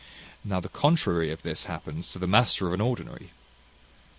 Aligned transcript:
Now 0.43 0.59
the 0.59 0.67
contrary 0.67 1.29
of 1.31 1.43
this 1.43 1.65
happens 1.65 2.11
to 2.11 2.17
the 2.17 2.25
master 2.25 2.65
of 2.65 2.73
an 2.73 2.81
ordinary. 2.81 3.29